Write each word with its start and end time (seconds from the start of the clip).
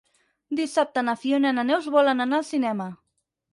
Dissabte 0.59 1.03
na 1.09 1.15
Fiona 1.25 1.53
i 1.53 1.57
na 1.59 1.67
Neus 1.69 1.91
volen 1.99 2.27
anar 2.27 2.43
al 2.43 2.49
cinema. 2.51 2.91